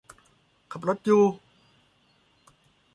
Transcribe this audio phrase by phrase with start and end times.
[0.71, 1.23] ขับรถอยู่